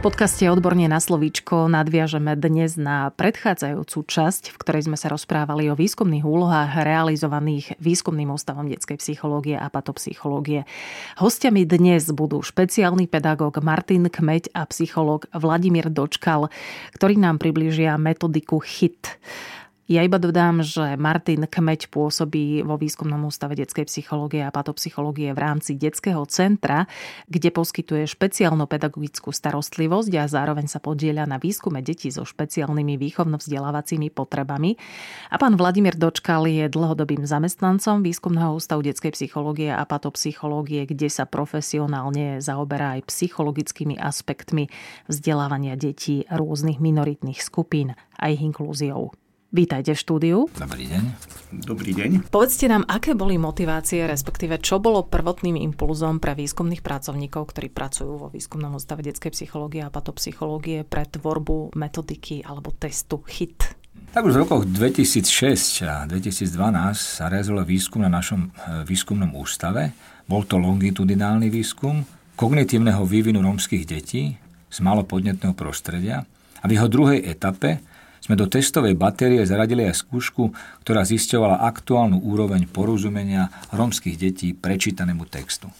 [0.00, 5.68] V podcaste Odborne na slovíčko nadviažeme dnes na predchádzajúcu časť, v ktorej sme sa rozprávali
[5.68, 10.64] o výskumných úlohách realizovaných Výskumným ústavom detskej psychológie a patopsychológie.
[11.20, 16.48] Hostiami dnes budú špeciálny pedagóg Martin Kmeď a psychológ Vladimír Dočkal,
[16.96, 19.20] ktorí nám približia metodiku HIT.
[19.90, 25.42] Ja iba dodám, že Martin Kmeď pôsobí vo Výskumnom ústave detskej psychológie a patopsychológie v
[25.42, 26.86] rámci detského centra,
[27.26, 34.14] kde poskytuje špeciálnu pedagogickú starostlivosť a zároveň sa podieľa na výskume detí so špeciálnymi výchovno-vzdelávacími
[34.14, 34.78] potrebami.
[35.34, 41.26] A pán Vladimír Dočkal je dlhodobým zamestnancom Výskumného ústavu detskej psychológie a patopsychológie, kde sa
[41.26, 44.70] profesionálne zaoberá aj psychologickými aspektmi
[45.10, 49.10] vzdelávania detí rôznych minoritných skupín a ich inklúziou.
[49.50, 50.38] Vítajte v štúdiu.
[50.54, 51.04] Dobrý deň.
[51.66, 52.30] Dobrý deň.
[52.30, 58.14] Povedzte nám, aké boli motivácie, respektíve čo bolo prvotným impulzom pre výskumných pracovníkov, ktorí pracujú
[58.14, 63.74] vo výskumnom ústave detskej psychológie a patopsychológie pre tvorbu metodiky alebo testu HIT?
[64.14, 66.46] Tak už v rokoch 2006 a 2012
[66.94, 69.90] sa realizoval výskum na našom e, výskumnom ústave.
[70.30, 72.06] Bol to longitudinálny výskum
[72.38, 74.38] kognitívneho vývinu rómskych detí
[74.70, 76.22] z malopodnetného prostredia
[76.62, 77.82] a v jeho druhej etape
[78.20, 80.52] sme do testovej batérie zaradili aj skúšku,
[80.84, 85.72] ktorá zisťovala aktuálnu úroveň porozumenia rómskych detí prečítanému textu.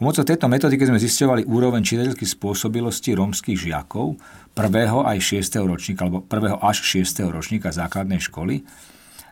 [0.00, 4.16] Pomocou tejto metodiky sme zisťovali úroveň čitateľských spôsobilosti rómskych žiakov
[4.56, 5.60] prvého aj 6.
[5.68, 7.28] ročníka, alebo prvého až 6.
[7.28, 8.64] ročníka základnej školy.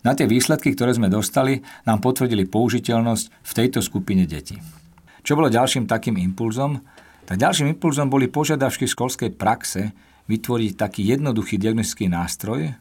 [0.05, 4.61] Na tie výsledky, ktoré sme dostali, nám potvrdili použiteľnosť v tejto skupine detí.
[5.25, 6.85] Čo bolo ďalším takým impulzom?
[7.25, 9.93] Tak ďalším impulzom boli požiadavky školskej praxe,
[10.29, 12.77] vytvoriť taký jednoduchý diagnostický nástroj,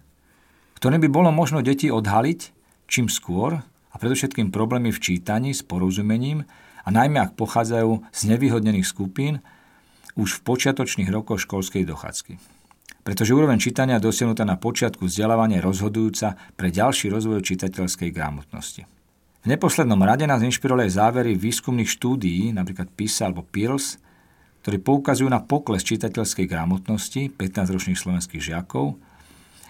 [0.78, 2.54] ktorým by bolo možno deti odhaliť
[2.88, 6.45] čím skôr a predovšetkým problémy v čítaní s porozumením
[6.86, 9.44] a najmä ak pochádzajú z nevyhodnených skupín
[10.16, 12.39] už v počiatočných rokoch školskej dochádzky.
[13.04, 16.27] Pretože úroveň čítania dosiahnutá na počiatku vzdelávania je rozhodujúca
[16.60, 18.83] pre ďalší rozvoj čitateľskej gramotnosti.
[19.44, 23.95] V neposlednom rade nás inšpirovali závery výskumných štúdií, napríklad PISA alebo PIRLS,
[24.67, 29.00] ktorí poukazujú na pokles čitateľskej gramotnosti 15-ročných slovenských žiakov,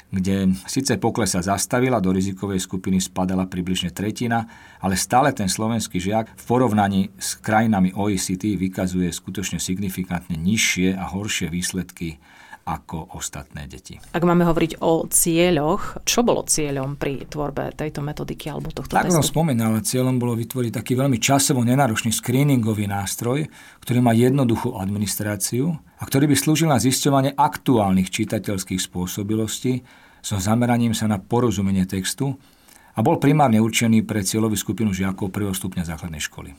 [0.09, 4.50] kde síce pokles sa zastavila, do rizikovej skupiny spadala približne tretina,
[4.81, 11.06] ale stále ten slovenský žiak v porovnaní s krajinami OECD vykazuje skutočne signifikantne nižšie a
[11.13, 12.18] horšie výsledky
[12.67, 13.95] ako ostatné deti.
[14.11, 19.07] Ak máme hovoriť o cieľoch, čo bolo cieľom pri tvorbe tejto metodiky alebo tohto tak
[19.07, 19.16] testu?
[19.16, 23.47] Tak som spomínal, cieľom bolo vytvoriť taký veľmi časovo nenáročný screeningový nástroj,
[23.79, 29.88] ktorý má jednoduchú administráciu a ktorý by slúžil na zisťovanie aktuálnych čitateľských spôsobilostí
[30.19, 32.35] so zameraním sa na porozumenie textu
[32.97, 36.51] a bol primárne určený pre cieľovú skupinu žiakov prvého stupňa základnej školy.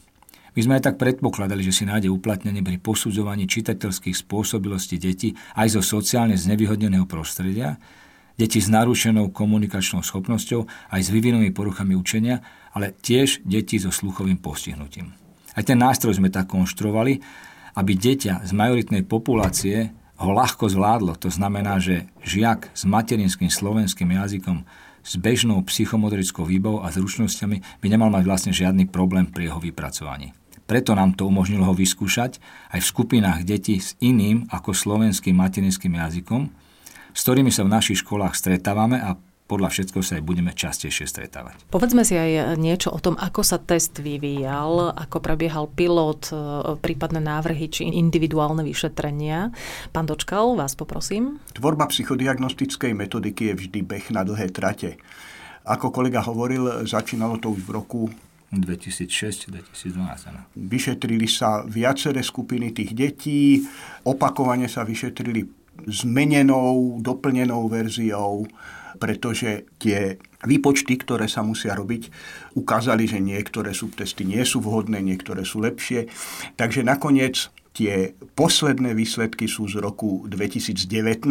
[0.57, 5.77] My sme aj tak predpokladali, že si nájde uplatnenie pri posudzovaní čitateľských spôsobilostí detí aj
[5.77, 7.77] zo sociálne znevýhodneného prostredia,
[8.39, 12.41] deti s narušenou komunikačnou schopnosťou aj s vyvinovými poruchami učenia,
[12.73, 15.11] ale tiež deti so sluchovým postihnutím.
[15.59, 17.19] Aj ten nástroj sme tak konštruovali,
[17.75, 21.19] aby dieťa z majoritnej populácie ho ľahko zvládlo.
[21.19, 24.67] To znamená, že žiak s materinským slovenským jazykom
[25.09, 30.37] s bežnou psychomotorickou výbavou a zručnosťami by nemal mať vlastne žiadny problém pri jeho vypracovaní.
[30.69, 32.37] Preto nám to umožnilo ho vyskúšať
[32.77, 36.53] aj v skupinách detí s iným ako slovenským materinským jazykom,
[37.17, 39.17] s ktorými sa v našich školách stretávame a
[39.49, 41.57] podľa všetko sa aj budeme častejšie stretávať.
[41.73, 46.37] Povedzme si aj niečo o tom, ako sa test vyvíjal, ako prebiehal pilot, e,
[46.77, 49.49] prípadné návrhy či individuálne vyšetrenia.
[49.89, 51.41] Pán Dočkal, vás poprosím.
[51.57, 55.01] Tvorba psychodiagnostickej metodiky je vždy beh na dlhé trate.
[55.65, 58.01] Ako kolega hovoril, začínalo to už v roku
[58.53, 60.57] 2006-2012.
[60.57, 63.69] Vyšetrili sa viaceré skupiny tých detí,
[64.05, 65.45] opakovane sa vyšetrili
[65.87, 68.49] zmenenou, doplnenou verziou,
[68.99, 72.11] pretože tie výpočty, ktoré sa musia robiť,
[72.59, 76.11] ukázali, že niektoré subtesty nie sú vhodné, niektoré sú lepšie.
[76.59, 81.31] Takže nakoniec tie posledné výsledky sú z roku 2019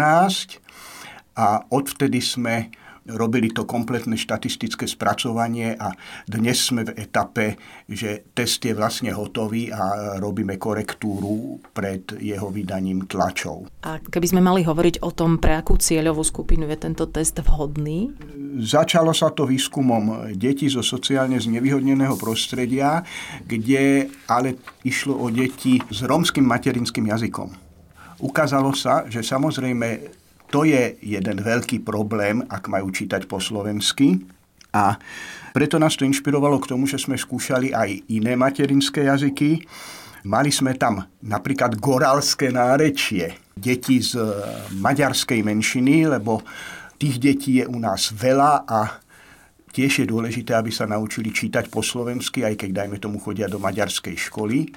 [1.35, 2.71] a odvtedy sme
[3.07, 5.95] robili to kompletné štatistické spracovanie a
[6.27, 7.55] dnes sme v etape,
[7.87, 13.71] že test je vlastne hotový a robíme korektúru pred jeho vydaním tlačov.
[13.87, 18.11] A keby sme mali hovoriť o tom, pre akú cieľovú skupinu je tento test vhodný?
[18.57, 23.05] Začalo sa to výskumom detí zo sociálne znevýhodneného prostredia,
[23.45, 27.49] kde ale išlo o deti s rómskym materinským jazykom.
[28.17, 30.09] Ukázalo sa, že samozrejme
[30.55, 34.23] To je jeden veľký problém, ak majú čítať po slovensky.
[34.71, 34.95] A
[35.51, 39.65] preto nás to inšpirovalo k tomu, že sme skúšali aj iné materinské jazyky.
[40.27, 44.19] Mali sme tam napríklad goralské nárečie, deti z
[44.75, 46.43] maďarskej menšiny, lebo
[46.99, 48.99] tých detí je u nás veľa a
[49.71, 53.61] tiež je dôležité, aby sa naučili čítať po slovensky, aj keď, dajme tomu, chodia do
[53.61, 54.73] maďarskej školy.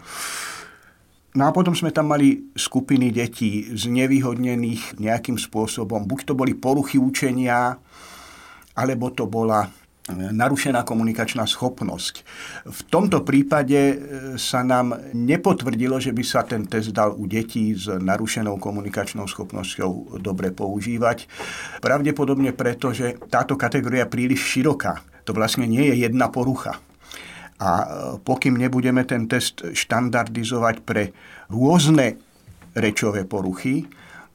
[1.30, 6.02] No a potom sme tam mali skupiny detí znevýhodnených nejakým spôsobom.
[6.02, 7.78] Buď to boli poruchy učenia,
[8.74, 9.70] alebo to bola
[10.10, 12.14] narušená komunikačná schopnosť.
[12.66, 13.96] V tomto prípade e,
[14.34, 20.18] sa nám nepotvrdilo, že by sa ten test dal u detí s narušenou komunikačnou schopnosťou
[20.18, 21.30] dobre používať.
[21.78, 24.98] Pravdepodobne preto, že táto kategória je príliš široká.
[25.28, 26.82] To vlastne nie je jedna porucha.
[27.60, 27.86] A e,
[28.24, 31.12] pokým nebudeme ten test štandardizovať pre
[31.52, 32.16] rôzne
[32.72, 33.84] rečové poruchy,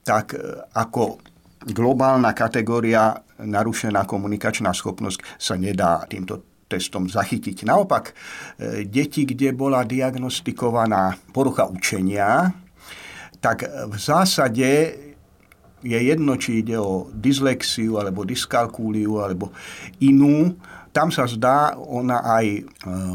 [0.05, 0.39] tak e,
[0.77, 1.17] ako
[1.65, 7.65] globálna kategória narušená komunikačná schopnosť sa nedá týmto testom zachytiť.
[7.65, 8.13] Naopak, e,
[8.85, 12.53] deti, kde bola diagnostikovaná porucha učenia,
[13.41, 14.69] tak v zásade
[15.85, 19.53] je jedno, či ide o dyslexiu, alebo dyskalkúliu, alebo
[20.01, 20.57] inú
[20.95, 22.61] tam sa zdá, ona aj e,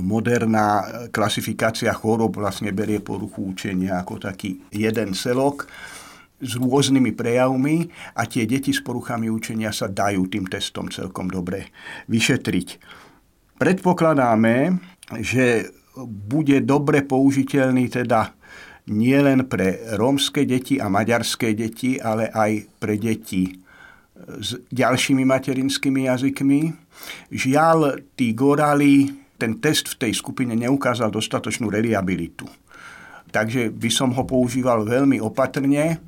[0.05, 5.65] moderná klasifikácia chorob vlastne berie poruchu učenia ako taký jeden celok
[6.45, 7.89] s rôznymi prejavmi
[8.21, 11.73] a tie deti s poruchami učenia sa dajú tým testom celkom dobre
[12.13, 12.69] vyšetriť.
[13.57, 14.77] Predpokladáme,
[15.25, 15.73] že
[16.05, 18.40] bude dobre použiteľný teda
[18.89, 23.53] nielen pre rómske deti a maďarské deti, ale aj pre deti
[24.41, 26.61] s ďalšími materinskými jazykmi.
[27.33, 29.09] Žiaľ, tí gorali,
[29.41, 32.45] ten test v tej skupine neukázal dostatočnú reliabilitu.
[33.33, 36.03] Takže by som ho používal veľmi opatrne,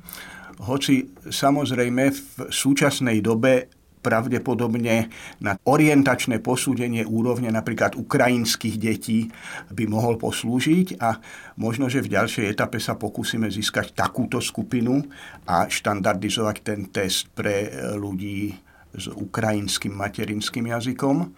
[0.63, 2.23] hoci samozrejme v
[2.53, 5.07] súčasnej dobe pravdepodobne
[5.39, 9.31] na orientačné posúdenie úrovne napríklad ukrajinských detí
[9.71, 11.23] by mohol poslúžiť a
[11.55, 14.99] možno, že v ďalšej etape sa pokúsime získať takúto skupinu
[15.47, 18.51] a štandardizovať ten test pre ľudí
[18.93, 21.31] s ukrajinským materinským jazykom.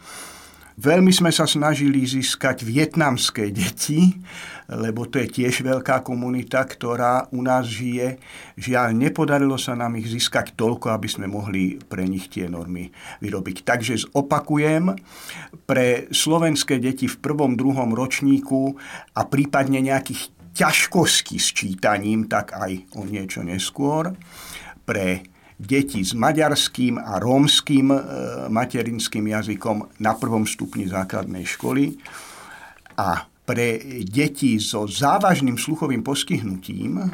[0.75, 4.11] Veľmi sme sa snažili získať vietnamské deti,
[4.67, 8.19] lebo to je tiež veľká komunita, ktorá u nás žije.
[8.59, 12.91] Žiaľ, nepodarilo sa nám ich získať toľko, aby sme mohli pre nich tie normy
[13.23, 13.63] vyrobiť.
[13.63, 14.99] Takže zopakujem,
[15.63, 18.75] pre slovenské deti v prvom, druhom ročníku
[19.15, 20.27] a prípadne nejakých
[20.59, 24.11] ťažkostí s čítaním, tak aj o niečo neskôr.
[24.83, 27.99] Pre deti s maďarským a rómským e,
[28.51, 31.95] materinským jazykom na prvom stupni základnej školy.
[32.99, 37.11] A pre deti so závažným sluchovým postihnutím,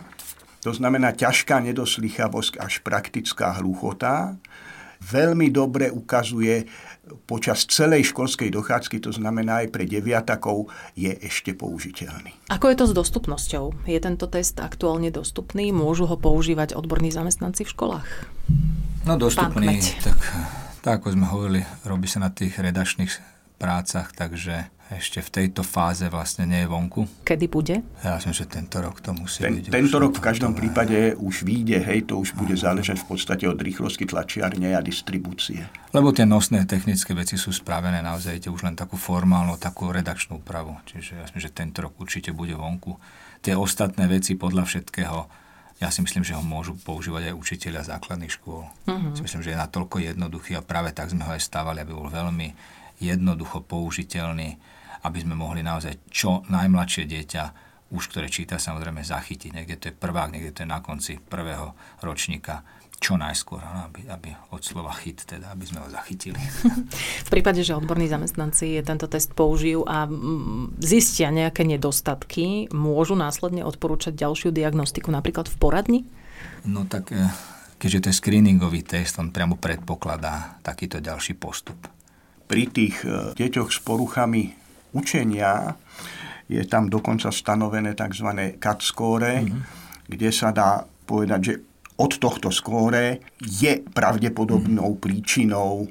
[0.62, 4.38] to znamená ťažká nedoslychavosť až praktická hluchota,
[5.01, 6.69] veľmi dobre ukazuje
[7.25, 12.31] počas celej školskej dochádzky, to znamená aj pre deviatakov, je ešte použiteľný.
[12.48, 13.89] Ako je to s dostupnosťou?
[13.89, 15.74] Je tento test aktuálne dostupný?
[15.74, 18.09] Môžu ho používať odborní zamestnanci v školách?
[19.09, 20.19] No dostupný, tak,
[20.86, 26.04] tak ako sme hovorili, robí sa na tých redačných prácach, takže ešte v tejto fáze
[26.12, 27.08] vlastne nie je vonku.
[27.24, 27.80] Kedy bude?
[28.04, 29.72] Ja myslím, že tento rok to musí Ten, byť.
[29.72, 30.68] Tento rok v každom dobré.
[30.68, 35.63] prípade už vyjde, hej, to už bude záležať v podstate od rýchlosti tlačiarne a distribúcie.
[35.95, 40.76] Lebo tie nosné technické veci sú spravené naozaj už len takú formálnu, takú redakčnú úpravu.
[40.83, 43.00] Čiže ja myslím, že tento rok určite bude vonku.
[43.40, 45.40] Tie ostatné veci podľa všetkého
[45.81, 48.69] ja si myslím, že ho môžu používať aj učiteľia základných škôl.
[48.69, 49.18] Uh-huh.
[49.18, 52.06] Si myslím, že je natoľko jednoduchý a práve tak sme ho aj stávali, aby bol
[52.06, 52.54] veľmi
[53.02, 54.62] jednoducho použiteľný
[55.02, 57.44] aby sme mohli naozaj čo najmladšie dieťa,
[57.92, 59.52] už ktoré číta samozrejme zachytiť.
[59.52, 61.74] Niekde to je prvák, niekde to je na konci prvého
[62.06, 62.64] ročníka
[63.02, 63.58] čo najskôr,
[63.90, 66.38] aby, aby od slova chyt, teda, aby sme ho zachytili.
[67.28, 73.66] V prípade, že odborní zamestnanci tento test použijú a mm, zistia nejaké nedostatky, môžu následne
[73.66, 76.00] odporúčať ďalšiu diagnostiku napríklad v poradni?
[76.70, 77.26] No tak, eh,
[77.81, 81.81] keďže to je screeningový test, on priamo predpokladá takýto ďalší postup.
[82.52, 84.52] Pri tých eh, deťoch s poruchami
[84.92, 85.72] učenia
[86.52, 88.60] je tam dokonca stanovené tzv.
[88.60, 89.62] cut score, mm-hmm.
[90.12, 91.54] kde sa dá povedať, že
[91.96, 95.04] od tohto skóre je pravdepodobnou mm-hmm.
[95.04, 95.88] príčinou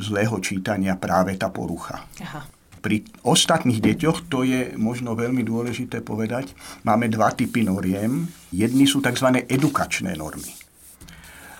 [0.00, 2.08] zlého čítania práve tá porucha.
[2.24, 2.46] Aha.
[2.78, 6.54] Pri ostatných deťoch, to je možno veľmi dôležité povedať,
[6.86, 8.30] máme dva typy noriem.
[8.54, 9.44] Jedni sú tzv.
[9.50, 10.67] edukačné normy.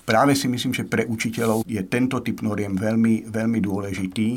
[0.09, 4.29] Práve si myslím, že pre učiteľov je tento typ noriem veľmi, veľmi dôležitý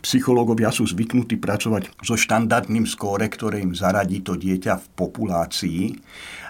[0.00, 5.82] Psychológovia sú zvyknutí pracovať so štandardným skóre, ktoré im zaradí to dieťa v populácii,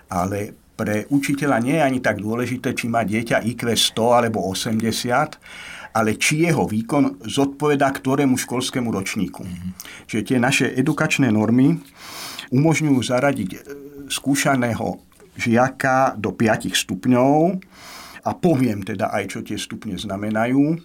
[0.06, 5.90] ale pre učiteľa nie je ani tak dôležité, či má dieťa IQ 100 alebo 80,
[5.90, 9.42] ale či jeho výkon zodpoveda ktorému školskému ročníku.
[9.42, 9.70] Mm-hmm.
[10.06, 11.74] Čiže tie naše edukačné normy
[12.54, 13.58] umožňujú zaradiť e,
[14.06, 15.02] skúšaného
[15.34, 17.58] žiaka do 5 stupňov
[18.24, 20.76] a poviem teda aj, čo tie stupne znamenajú.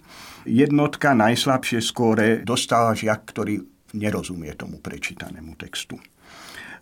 [0.46, 3.60] Jednotka najslabšie skóre dostáva žiak, ktorý
[3.96, 5.96] nerozumie tomu prečítanému textu.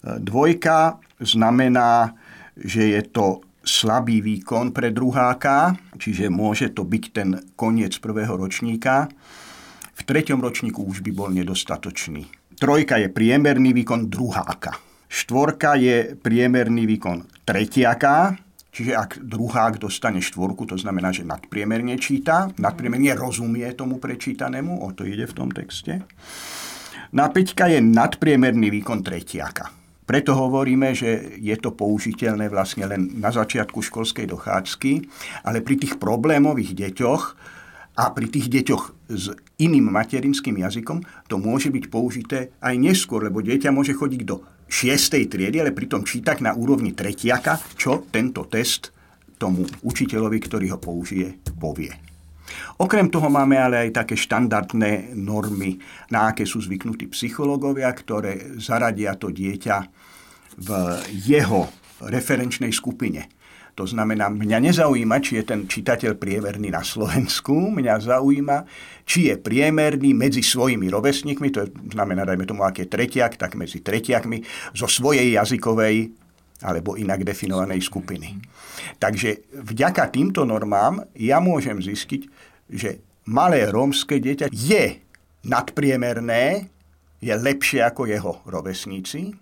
[0.04, 2.12] Dvojka znamená,
[2.58, 9.08] že je to slabý výkon pre druháka, čiže môže to byť ten koniec prvého ročníka.
[9.96, 12.28] V treťom ročníku už by bol nedostatočný.
[12.60, 14.76] Trojka je priemerný výkon druháka.
[15.08, 18.36] Štvorka je priemerný výkon tretiaka,
[18.74, 24.90] čiže ak druhák dostane štvorku, to znamená, že nadpriemerne číta, nadpriemerne rozumie tomu prečítanému, o
[24.90, 26.02] to ide v tom texte.
[27.14, 29.70] Na peťka je nadpriemerný výkon tretiaka.
[30.04, 34.92] Preto hovoríme, že je to použiteľné vlastne len na začiatku školskej dochádzky,
[35.48, 37.22] ale pri tých problémových deťoch
[37.94, 41.00] a pri tých deťoch s iným materinským jazykom
[41.30, 45.30] to môže byť použité aj neskôr, lebo dieťa môže chodiť do 6.
[45.30, 48.90] triedy, ale pritom čítať na úrovni tretiaka, čo tento test
[49.38, 51.94] tomu učiteľovi, ktorý ho použije, povie.
[52.82, 55.78] Okrem toho máme ale aj také štandardné normy,
[56.10, 59.76] na aké sú zvyknutí psychológovia, ktoré zaradia to dieťa
[60.58, 60.68] v
[61.22, 61.70] jeho
[62.02, 63.30] referenčnej skupine.
[63.74, 68.58] To znamená, mňa nezaujíma, či je ten čitateľ priemerný na Slovensku, mňa zaujíma,
[69.02, 74.46] či je priemerný medzi svojimi rovesníkmi, to znamená, dajme tomu, aké tretiak, tak medzi tretiakmi
[74.78, 76.14] zo svojej jazykovej
[76.62, 78.38] alebo inak definovanej skupiny.
[79.02, 82.22] Takže vďaka týmto normám ja môžem zistiť,
[82.70, 85.02] že malé rómske dieťa je
[85.44, 86.70] nadpriemerné,
[87.18, 89.34] je lepšie ako jeho rovesníci,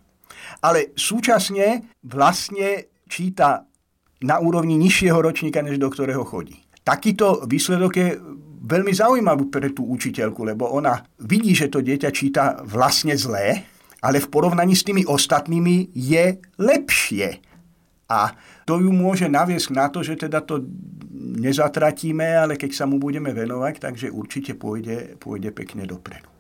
[0.64, 3.68] ale súčasne vlastne číta
[4.22, 6.58] na úrovni nižšieho ročníka, než do ktorého chodí.
[6.82, 8.08] Takýto výsledok je
[8.62, 13.66] veľmi zaujímavý pre tú učiteľku, lebo ona vidí, že to dieťa číta vlastne zlé,
[14.02, 17.38] ale v porovnaní s tými ostatnými je lepšie.
[18.10, 18.34] A
[18.66, 20.62] to ju môže naviesť na to, že teda to
[21.38, 26.31] nezatratíme, ale keď sa mu budeme venovať, takže určite pôjde, pôjde pekne dopredu.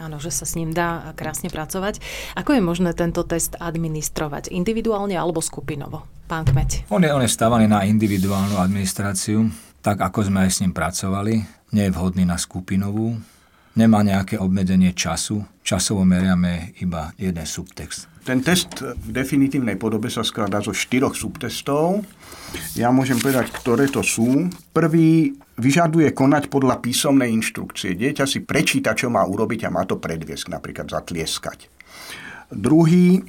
[0.00, 2.00] Áno, že sa s ním dá krásne pracovať.
[2.32, 4.48] Ako je možné tento test administrovať?
[4.48, 6.08] Individuálne alebo skupinovo?
[6.24, 6.88] Pán Kmeď.
[6.88, 9.52] On je, on je stávaný na individuálnu administráciu,
[9.84, 11.44] tak ako sme aj s ním pracovali.
[11.76, 13.20] Nie je vhodný na skupinovú.
[13.76, 15.44] Nemá nejaké obmedzenie času.
[15.60, 18.08] Časovo meriame iba jeden subtext.
[18.24, 22.08] Ten test v definitívnej podobe sa skladá zo štyroch subtestov.
[22.72, 24.48] Ja môžem povedať, ktoré to sú.
[24.72, 27.92] Prvý vyžaduje konať podľa písomnej inštrukcie.
[27.92, 31.68] Dieťa si prečíta, čo má urobiť a má to predviesť, napríklad zatlieskať.
[32.50, 33.20] Druhý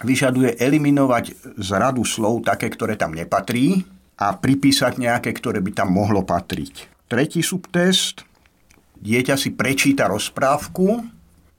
[0.00, 3.82] vyžaduje eliminovať z radu slov také, ktoré tam nepatrí
[4.18, 7.06] a pripísať nejaké, ktoré by tam mohlo patriť.
[7.10, 8.24] Tretí subtest.
[9.02, 11.02] Dieťa si prečíta rozprávku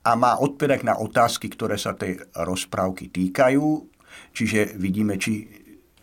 [0.04, 3.68] a má odpovedať na otázky, ktoré sa tej rozprávky týkajú.
[4.32, 5.46] Čiže vidíme, či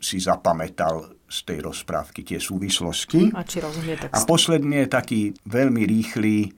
[0.00, 3.30] si zapamätal z tej rozprávky tie súvislosti.
[3.30, 4.18] A či rozumie text.
[4.18, 6.50] A posledný je taký veľmi rýchly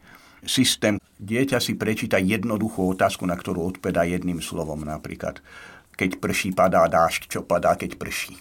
[0.48, 0.96] systém.
[1.20, 4.80] Dieťa si prečíta jednoduchú otázku, na ktorú odpedá jedným slovom.
[4.82, 5.44] Napríklad,
[5.94, 8.40] keď prší, padá dážď, čo padá, keď prší.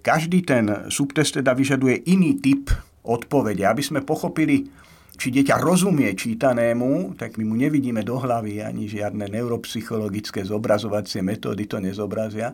[0.00, 2.70] Každý ten subtest teda vyžaduje iný typ
[3.04, 4.68] odpovede, aby sme pochopili,
[5.14, 11.70] či dieťa rozumie čítanému, tak my mu nevidíme do hlavy ani žiadne neuropsychologické zobrazovacie metódy
[11.70, 12.50] to nezobrazia.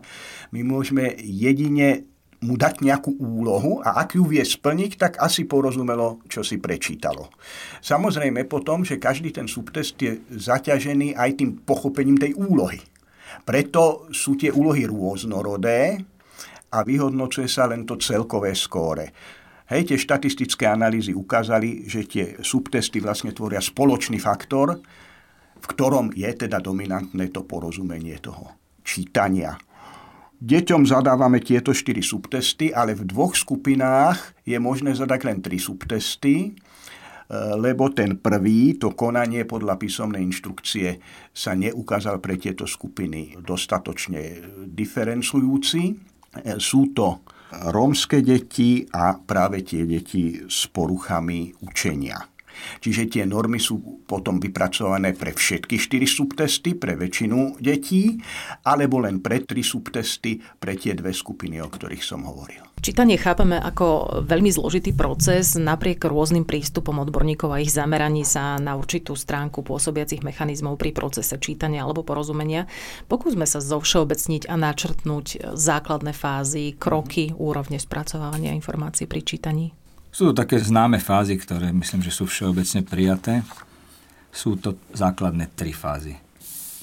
[0.53, 2.10] My môžeme jedine
[2.41, 7.29] mu dať nejakú úlohu a ak ju vie splniť, tak asi porozumelo, čo si prečítalo.
[7.85, 12.81] Samozrejme potom, že každý ten subtest je zaťažený aj tým pochopením tej úlohy.
[13.45, 16.01] Preto sú tie úlohy rôznorodé
[16.73, 19.13] a vyhodnocuje sa len to celkové skóre.
[19.71, 24.83] Hej, tie štatistické analýzy ukázali, že tie subtesty vlastne tvoria spoločný faktor,
[25.61, 28.51] v ktorom je teda dominantné to porozumenie toho
[28.83, 29.55] čítania.
[30.41, 36.49] Deťom zadávame tieto štyri subtesty, ale v dvoch skupinách je možné zadať len tri subtesty,
[36.49, 36.51] e,
[37.61, 40.97] lebo ten prvý, to konanie podľa písomnej inštrukcie,
[41.29, 45.81] sa neukázal pre tieto skupiny dostatočne diferencujúci.
[45.85, 45.93] E,
[46.57, 47.21] sú to
[47.69, 52.30] rómske deti a práve tie deti s poruchami učenia.
[52.79, 58.19] Čiže tie normy sú potom vypracované pre všetky štyri subtesty, pre väčšinu detí,
[58.65, 62.71] alebo len pre tri subtesty, pre tie dve skupiny, o ktorých som hovoril.
[62.81, 68.73] Čítanie chápeme ako veľmi zložitý proces napriek rôznym prístupom odborníkov a ich zameraní sa na
[68.73, 72.65] určitú stránku pôsobiacich mechanizmov pri procese čítania alebo porozumenia.
[73.05, 79.77] Pokúsme sa zovšeobecniť a načrtnúť základné fázy, kroky, úrovne spracovávania informácií pri čítaní.
[80.11, 83.47] Sú to také známe fázy, ktoré myslím, že sú všeobecne prijaté.
[84.31, 86.19] Sú to základné tri fázy.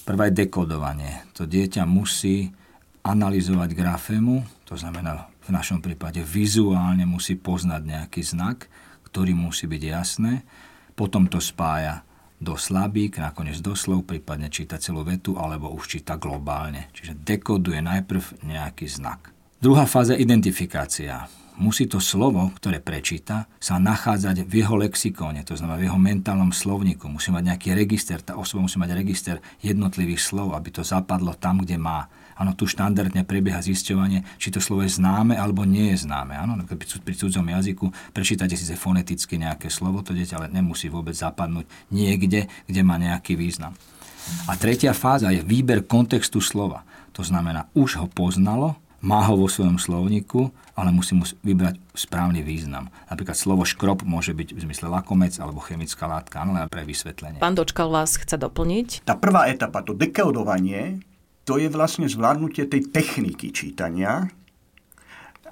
[0.08, 1.28] Prvá je dekodovanie.
[1.36, 2.48] To dieťa musí
[3.04, 8.68] analyzovať grafému, to znamená v našom prípade vizuálne musí poznať nejaký znak,
[9.08, 10.44] ktorý musí byť jasné,
[10.92, 12.04] potom to spája
[12.38, 16.92] do slabík, nakoniec do slov, prípadne číta celú vetu, alebo už číta globálne.
[16.94, 19.32] Čiže dekoduje najprv nejaký znak.
[19.58, 21.26] Druhá fáza identifikácia
[21.58, 26.54] musí to slovo, ktoré prečíta, sa nachádzať v jeho lexikóne, to znamená v jeho mentálnom
[26.54, 27.10] slovníku.
[27.10, 31.60] Musí mať nejaký register, tá osoba musí mať register jednotlivých slov, aby to zapadlo tam,
[31.66, 32.06] kde má.
[32.38, 36.38] Áno, tu štandardne prebieha zisťovanie, či to slovo je známe alebo nie je známe.
[36.38, 41.66] Áno, pri cudzom jazyku prečítate si foneticky nejaké slovo, to dieťa ale nemusí vôbec zapadnúť
[41.90, 43.74] niekde, kde má nejaký význam.
[44.46, 46.86] A tretia fáza je výber kontextu slova.
[47.18, 52.42] To znamená, už ho poznalo, má ho vo svojom slovníku, ale musí mu vybrať správny
[52.42, 52.90] význam.
[53.10, 57.42] Napríklad slovo škrob môže byť v zmysle lakomec alebo chemická látka, ale pre vysvetlenie.
[57.42, 59.06] Pán Dočkal vás chce doplniť?
[59.06, 61.02] Tá prvá etapa, to dekodovanie,
[61.46, 64.28] to je vlastne zvládnutie tej techniky čítania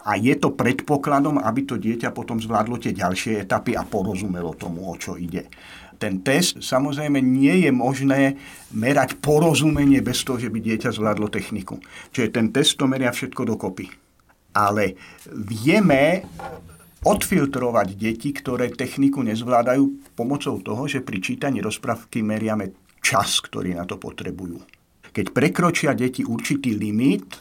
[0.06, 4.86] a je to predpokladom, aby to dieťa potom zvládlo tie ďalšie etapy a porozumelo tomu,
[4.86, 5.50] o čo ide
[5.96, 8.36] ten test samozrejme nie je možné
[8.76, 11.80] merať porozumenie bez toho, že by dieťa zvládlo techniku.
[12.12, 13.88] Čiže ten test to meria všetko dokopy.
[14.56, 14.96] Ale
[15.32, 16.24] vieme
[17.06, 23.86] odfiltrovať deti, ktoré techniku nezvládajú pomocou toho, že pri čítaní rozprávky meriame čas, ktorý na
[23.86, 24.58] to potrebujú.
[25.14, 27.38] Keď prekročia deti určitý limit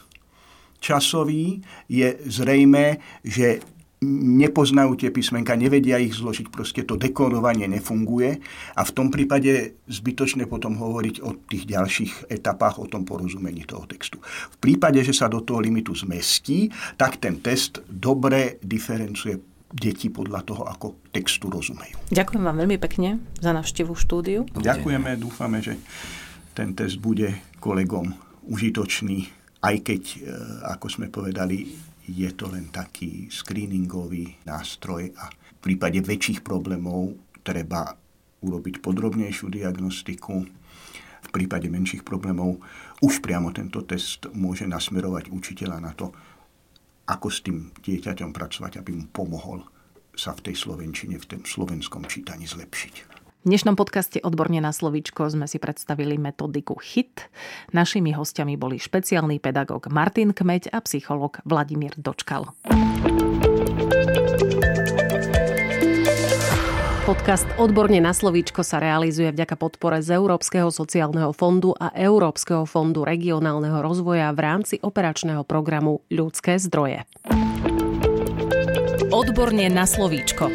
[0.78, 1.60] časový,
[1.90, 3.60] je zrejme, že
[4.04, 8.44] nepoznajú tie písmenka, nevedia ich zložiť, proste to dekodovanie nefunguje
[8.76, 13.88] a v tom prípade zbytočne potom hovoriť o tých ďalších etapách, o tom porozumení toho
[13.88, 14.20] textu.
[14.52, 16.68] V prípade, že sa do toho limitu zmestí,
[17.00, 22.00] tak ten test dobre diferencuje deti podľa toho, ako textu rozumejú.
[22.12, 24.48] Ďakujem vám veľmi pekne za návštevu štúdiu.
[24.56, 25.76] Ďakujeme, dúfame, že
[26.56, 28.16] ten test bude kolegom
[28.48, 29.28] užitočný,
[29.60, 30.18] aj keď, e,
[30.72, 31.68] ako sme povedali,
[32.06, 37.98] je to len taký screeningový nástroj a v prípade väčších problémov treba
[38.46, 40.46] urobiť podrobnejšiu diagnostiku.
[41.26, 42.62] V prípade menších problémov
[43.02, 46.14] už priamo tento test môže nasmerovať učiteľa na to,
[47.10, 49.66] ako s tým dieťaťom pracovať, aby mu pomohol
[50.14, 53.15] sa v tej slovenčine, v tom slovenskom čítaní zlepšiť.
[53.46, 57.30] V dnešnom podcaste Odborne na slovíčko sme si predstavili metodiku HIT.
[57.78, 62.50] Našimi hostiami boli špeciálny pedagóg Martin Kmeď a psychológ Vladimír Dočkal.
[67.06, 73.06] Podcast Odborne na slovíčko sa realizuje vďaka podpore z Európskeho sociálneho fondu a Európskeho fondu
[73.06, 77.06] regionálneho rozvoja v rámci operačného programu Ľudské zdroje.
[79.14, 80.50] Odborne na slovíčko.